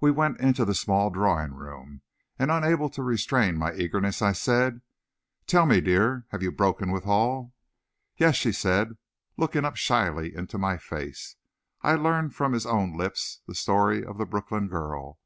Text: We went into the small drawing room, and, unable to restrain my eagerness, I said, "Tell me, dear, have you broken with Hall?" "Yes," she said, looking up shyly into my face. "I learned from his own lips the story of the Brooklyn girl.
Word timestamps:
We 0.00 0.10
went 0.10 0.40
into 0.40 0.64
the 0.64 0.74
small 0.74 1.10
drawing 1.10 1.52
room, 1.52 2.00
and, 2.38 2.50
unable 2.50 2.88
to 2.88 3.02
restrain 3.02 3.58
my 3.58 3.74
eagerness, 3.74 4.22
I 4.22 4.32
said, 4.32 4.80
"Tell 5.46 5.66
me, 5.66 5.82
dear, 5.82 6.24
have 6.30 6.42
you 6.42 6.50
broken 6.50 6.90
with 6.90 7.04
Hall?" 7.04 7.52
"Yes," 8.16 8.34
she 8.36 8.52
said, 8.52 8.96
looking 9.36 9.66
up 9.66 9.76
shyly 9.76 10.34
into 10.34 10.56
my 10.56 10.78
face. 10.78 11.36
"I 11.82 11.96
learned 11.96 12.34
from 12.34 12.54
his 12.54 12.64
own 12.64 12.96
lips 12.96 13.42
the 13.46 13.54
story 13.54 14.02
of 14.02 14.16
the 14.16 14.24
Brooklyn 14.24 14.68
girl. 14.68 15.18